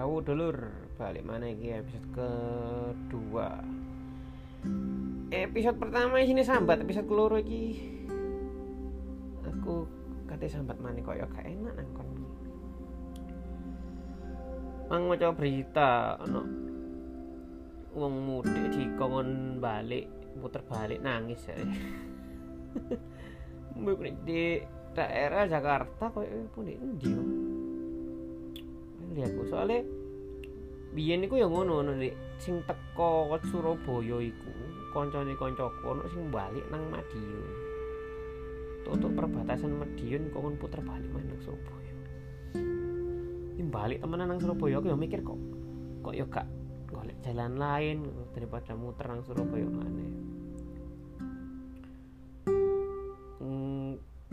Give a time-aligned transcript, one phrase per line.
[0.00, 0.56] Rawu dulur
[0.96, 1.76] balik mana iki?
[1.76, 3.52] Episode kedua.
[5.28, 7.76] Episode pertama sini sambat episode keloro iki.
[9.44, 9.84] Aku
[10.24, 12.08] kate sambat mana kok ya gak enak nang kon
[14.88, 16.48] mang maca berita ono
[17.92, 20.08] wong mudik dikongkon balik
[20.40, 21.60] puter balik nangis ya.
[24.24, 24.64] Di
[24.96, 26.24] daerah Jakarta kok
[26.56, 26.80] pun di
[29.10, 29.82] yo lihatku soalnya
[30.94, 32.14] biyen iku ya ngono ngono Dik.
[32.38, 34.52] sing teko Surabaya iku
[34.94, 37.50] koncone kancaku ono sing balik nang Madiun.
[38.86, 41.94] Tutup perbatasan Madiun kok puter balik mana nang Surabaya.
[43.58, 45.38] Ini balik temenan nang Surabaya aku ya mikir kok
[46.00, 46.46] kok ya gak
[46.88, 50.02] golek jalan lain daripada muter nang Surabaya mana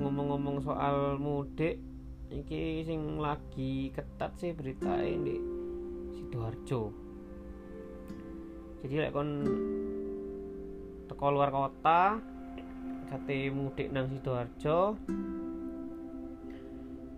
[0.00, 1.76] ngomong-ngomong soal mudik
[2.30, 5.36] iki sing lagi ketat sih berita ini
[6.14, 6.82] sidoarjo.
[8.80, 9.30] Jadi lek kon
[11.10, 12.22] teko luar kota
[13.10, 14.94] kate mudik nang sidoarjo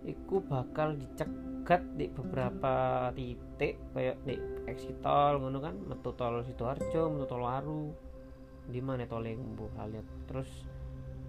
[0.03, 4.35] iku bakal dicegat di beberapa titik kayak di
[4.67, 7.93] exit tol ngono kan metu tol sidoarjo metu tol waru
[8.67, 10.49] di mana tol yang lihat terus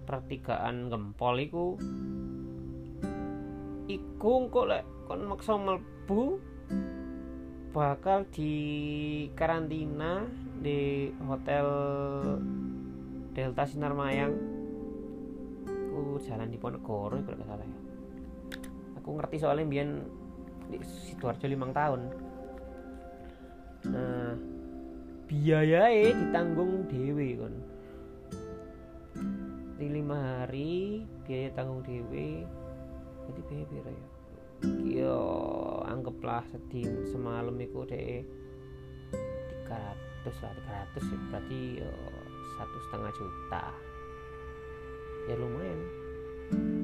[0.09, 1.77] pertigaan gempol iku
[3.85, 6.41] iku kok lek kon maksa mlebu
[7.69, 8.53] bakal di
[9.37, 10.25] karantina
[10.63, 11.67] di hotel
[13.35, 14.33] Delta Sinar Mayang.
[15.67, 17.79] Aku jalan di Ponegoro kalau nggak salah ya.
[18.99, 19.87] Aku ngerti soalnya biar
[20.71, 22.01] di Sidoarjo limang tahun.
[23.91, 24.33] Nah
[25.27, 27.55] biaya ditanggung dewi kon.
[29.75, 32.47] Di lima hari biaya tanggung dewi
[33.29, 34.07] jadi pira ya.
[34.85, 35.19] Yo
[35.85, 38.23] anggaplah sedih semalam itu deh
[39.65, 40.53] 300 lah
[40.95, 41.17] 300 ya.
[41.29, 41.61] Berarti
[42.55, 43.65] satu setengah juta.
[45.25, 45.81] Ya lumayan.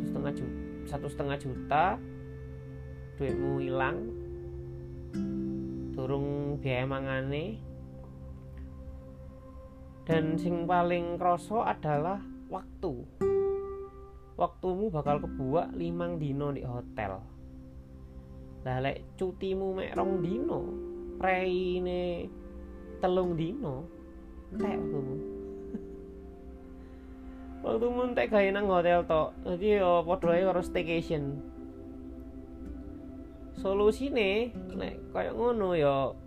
[0.05, 1.85] Setengah juta satu setengah juta
[3.15, 3.97] duitmu hilang.
[5.93, 7.61] Turung biaya mangane.
[10.01, 12.19] Dan sing paling kroso adalah
[12.49, 13.05] waktu
[14.41, 17.21] waktumu bakal kebuak limang dino di hotel.
[18.65, 20.61] Lah lek cutimu mek rong dino
[21.21, 22.25] preine
[22.97, 23.85] telung dino
[24.57, 25.15] entek waktumu.
[27.61, 29.37] Waktumu entek gawe nang hotel tok.
[29.45, 31.37] Jadi yo padha ae karo staycation.
[33.61, 36.17] Solusine nek kaya ngono yo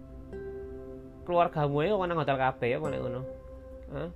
[1.26, 3.20] keluargamu ya nang hotel kabeh ya nek ngono?
[3.90, 4.10] Hah?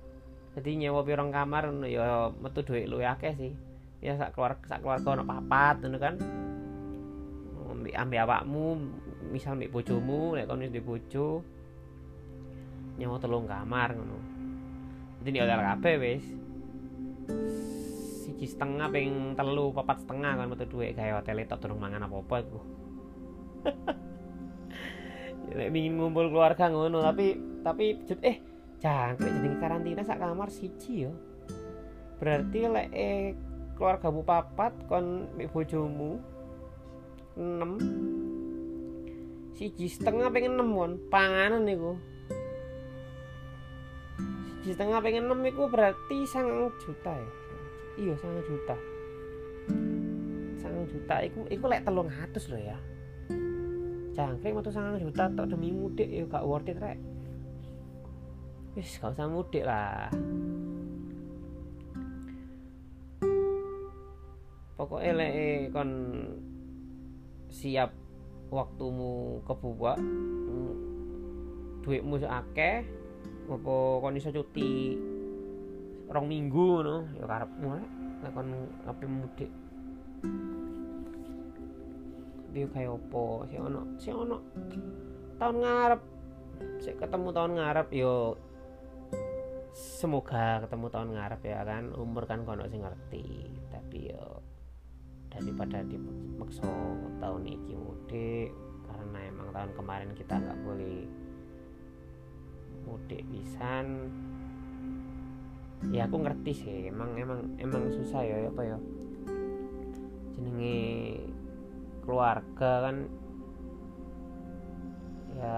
[0.59, 3.53] jadi nyewa pirang kamar ya metu duit lu akeh sih
[3.99, 6.15] ya sak keluar sak keluarga ono papat ngono kan.
[7.69, 8.65] Ambil ambil awakmu
[9.29, 11.45] misal ambil bojomu kon wis di bojo
[12.99, 14.17] nyewa telung kamar ngono.
[15.23, 16.25] Jadi di hotel kabeh wis
[18.25, 22.35] siji setengah ping telu papat setengah kan metu duit kayak hotel itu turun mangan apa-apa
[22.43, 22.59] iku.
[25.49, 27.33] Ya, ingin ngumpul keluarga ngono tapi
[27.65, 28.37] tapi eh
[28.77, 31.11] jangkrik jadi karantina sak kamar siji yo.
[32.21, 33.33] Berarti lek eh
[33.79, 36.19] keluargamu papat kon mbek bojomu
[37.39, 40.99] 6 siji setengah pengen 6 won?
[41.07, 41.95] Panganan niku.
[44.59, 47.31] Siji setengah pengen 6 iku berarti sang juta ya?
[47.95, 48.75] Iya sang juta.
[50.59, 52.75] Sang juta iku iku lek telung atus loh ya.
[54.11, 56.99] Jangkrik metu sang juta tok demi mudik ya gak worth it rek.
[58.75, 60.11] Wis gak usah mudik lah
[64.79, 65.91] pokoknya lek kon
[67.51, 67.91] siap
[68.47, 69.99] waktumu kebuka
[71.83, 72.87] duitmu akeh
[73.49, 74.95] apa kon iso cuti
[76.07, 77.67] rong minggu no ya karepmu
[78.23, 78.47] lek kon
[78.87, 79.51] ape mudik.
[82.49, 84.37] Dia kayak opo si ono si ono
[85.37, 86.01] tahun ngarep.
[86.81, 88.39] Si ketemu tahun ngarep yo
[89.75, 91.93] semoga ketemu tahun ngarep ya kan.
[91.93, 94.41] Umur kan kono sing ngerti tapi yo
[95.29, 96.65] daripada dimaksa
[97.21, 98.49] tahun ini mudik
[98.89, 101.05] karena emang tahun kemarin kita nggak boleh
[102.89, 104.09] mudik pisan.
[105.93, 108.77] Ya aku ngerti sih emang emang emang susah ya apa ya?
[110.35, 110.79] Jenenge
[112.03, 112.95] keluarga kan
[115.39, 115.55] ya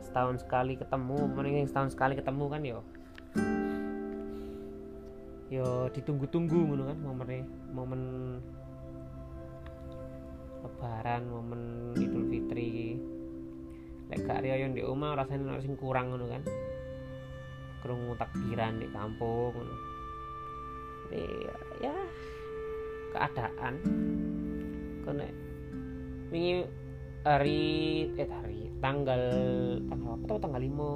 [0.00, 2.80] setahun sekali ketemu mending setahun sekali ketemu kan yo.
[5.52, 7.44] Yo ditunggu-tunggu kan momen
[7.76, 8.02] momen
[10.82, 11.62] lebaran momen
[11.94, 12.98] idul fitri.
[14.10, 16.42] Lek gak riyo di omah rasane ono sing kurang ngono kan.
[17.86, 19.76] Krungu takbiran di kampung ngono.
[21.14, 21.54] Ya,
[21.86, 21.94] ya
[23.14, 23.78] keadaan.
[25.06, 25.30] Kena
[26.34, 26.66] wingi
[27.22, 27.62] hari
[28.18, 29.22] eh hari tanggal
[29.86, 30.90] tanggal apa tuh tanggal lima?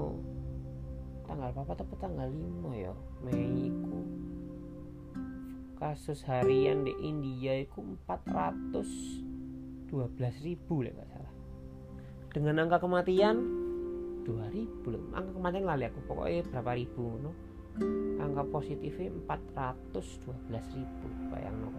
[1.30, 2.94] Tanggal apa tuh tanggal lima ya?
[3.22, 4.02] Mei ku
[5.78, 9.35] kasus harian di India itu 400
[9.88, 11.32] 12.000 lah nggak salah.
[12.34, 13.36] Dengan angka kematian?
[14.26, 17.30] 2000 loh angka kematian lali aku pokoknya berapa ribu no?
[18.18, 21.70] angka positifnya 412 ribu bayang no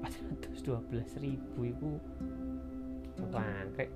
[0.00, 1.88] 412 ribu itu
[3.28, 3.92] bangkrek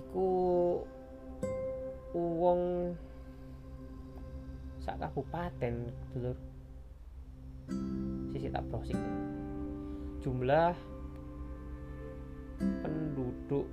[0.00, 0.28] iku
[2.16, 2.96] uang
[4.80, 6.38] sak kabupaten dulur
[8.36, 9.00] sisi tak browsing.
[10.20, 10.76] Jumlah
[12.60, 13.64] penduduk.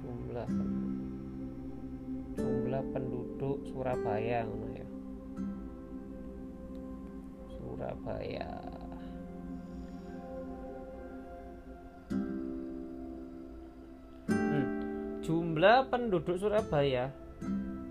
[0.00, 0.48] Jumlah
[2.32, 4.88] jumlah penduduk Surabaya ngono ya.
[7.52, 8.50] Surabaya.
[14.32, 14.64] Hmm.
[15.20, 17.12] jumlah penduduk Surabaya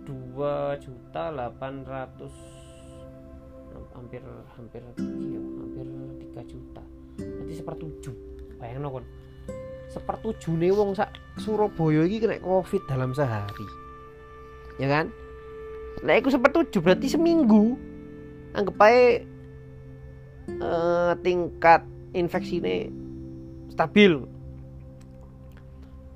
[0.10, 2.61] dua juta delapan ratus
[3.96, 4.22] hampir
[4.58, 5.88] hampir iya hampir
[6.24, 6.84] tiga juta.
[7.20, 8.16] Nanti sepertujuh.
[8.62, 9.06] Bayang kon
[10.56, 13.68] nih wong sak Surabaya ini kena covid dalam sehari.
[14.80, 15.12] Ya kan?
[16.06, 17.76] Nah aku sepertujuh berarti seminggu.
[18.56, 19.24] Anggap aja
[20.60, 21.84] uh, tingkat
[22.16, 22.92] infeksi ini
[23.72, 24.24] stabil.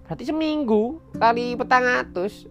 [0.07, 2.47] Berarti seminggu kali petang atus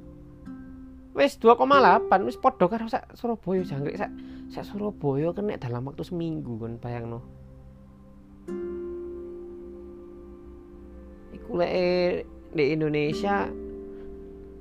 [1.14, 4.10] wis 2,8 wis podo karo sak Surabaya jangkrik sak
[4.54, 7.20] sak Surabaya kena dalam waktu seminggu kan bayang no
[11.34, 12.22] iku lek
[12.54, 13.50] di Indonesia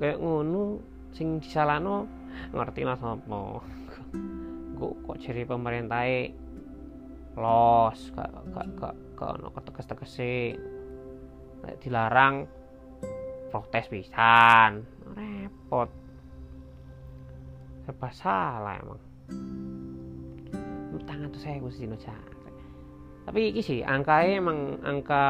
[0.01, 0.81] kayak ngono
[1.13, 2.09] sing disalano
[2.49, 3.61] ngerti lah sapa.
[4.73, 6.09] Kok kok ciri pemerintah
[7.37, 10.33] los gak gak gak gak ono ketekes tekesi
[11.85, 12.49] dilarang
[13.53, 14.81] protes pisan.
[15.13, 15.89] Repot.
[17.85, 19.01] Serba salah emang
[21.01, 21.89] tangan tuh saya sih
[23.23, 25.25] tapi ini sih angkanya emang angka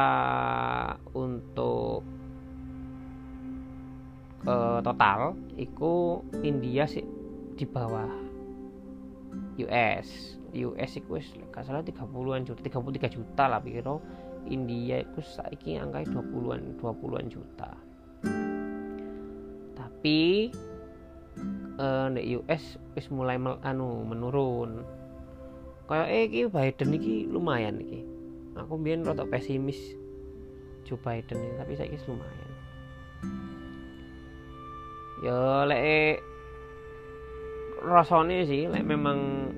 [1.14, 2.02] untuk
[4.44, 7.06] uh, total itu India sih
[7.54, 8.10] di bawah
[9.62, 13.98] US US itu wis gak salah 30-an juta 33 juta lah piro.
[14.44, 17.70] India itu saiki angkanya 20-an 20-an juta.
[19.74, 20.52] Tapi
[21.80, 24.84] uh, di US wis mulai mel, anu menurun
[25.84, 28.00] kayak eh iki Biden iki lumayan iki.
[28.54, 29.76] Aku biar rotok pesimis
[30.86, 32.50] Joe Biden ini tapi saya lumayan.
[35.24, 36.20] Ya lek
[37.84, 39.52] rasanya sih lek memang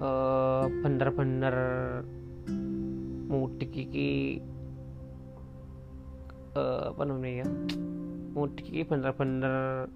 [0.00, 1.56] uh, bener-bener
[3.32, 4.40] mudik iki
[6.52, 7.48] uh, apa namanya ya
[8.36, 9.88] mudik iki bener-bener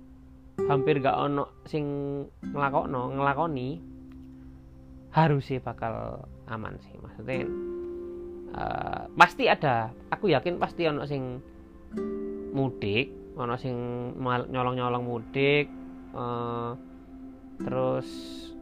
[0.65, 1.85] hampir gak ono sing
[2.41, 3.96] ngelakokno ngelakoni
[5.17, 7.49] harus sih bakal aman sih maksudnya
[8.53, 9.89] uh, pasti ada.
[10.13, 11.41] Aku yakin pasti ono sing
[12.53, 13.77] mudik ono sing
[14.21, 15.73] nyolong-nyolong mudik
[16.13, 16.77] uh,
[17.65, 18.09] terus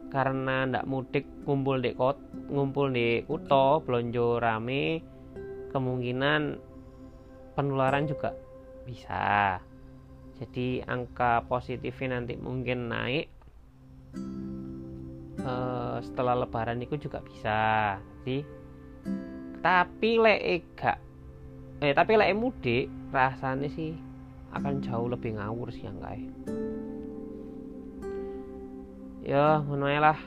[0.07, 2.15] karena ndak mudik ngumpul di kot
[2.47, 5.03] ngumpul di kuto belonjo rame
[5.75, 6.55] kemungkinan
[7.51, 8.31] penularan juga
[8.87, 9.59] bisa.
[10.39, 13.27] Jadi angka positifnya nanti mungkin naik
[15.45, 17.57] uh, setelah lebaran itu juga bisa
[18.25, 18.41] jadi
[19.61, 20.97] tapi lek gak
[21.81, 23.93] eh tapi lek mudik rasanya sih
[24.55, 26.31] akan jauh lebih ngawur sih yang kayak.
[29.25, 30.19] Ya ngono lah.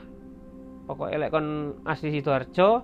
[0.85, 2.83] Pokoknya lek kon asli sidoarjo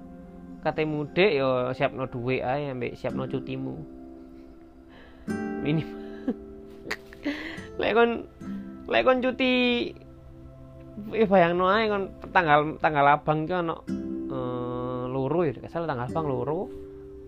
[0.65, 3.75] kate mudik yo siapno duit ae ambek siapno cutimu.
[5.61, 5.89] Minim
[7.81, 8.25] lek kon
[8.89, 9.53] lek kon cuti
[11.11, 13.75] eh bayangno ae kon tanggal tanggal abang ki ono
[14.31, 16.61] eh, ya kesal tanggal abang loro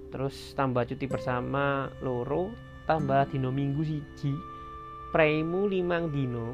[0.08, 2.52] terus tambah cuti bersama loro
[2.88, 4.32] tambah dino minggu siji.
[5.08, 6.48] Premu limang dino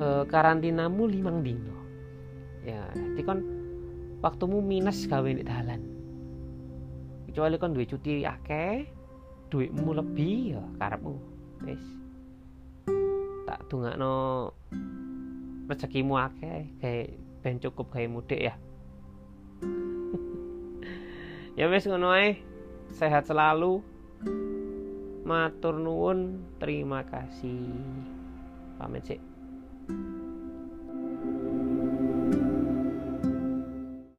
[0.00, 1.76] e, karantinamu limang dino
[2.64, 3.38] ya jadi kan
[4.24, 5.80] waktumu minus gawe di dalan.
[7.28, 8.88] Kecuali kan duit cuti akeh
[9.52, 11.16] duitmu lebih ya karepmu.
[11.68, 12.01] Wis
[13.60, 14.12] tak no
[15.68, 17.12] rezekimu akeh kayak
[17.44, 18.54] ben cukup gawe mudik ya.
[21.52, 22.16] Ya wis ngono
[22.96, 23.84] sehat selalu.
[25.28, 27.68] Matur nuwun terima kasih.
[28.80, 29.20] Pamit sih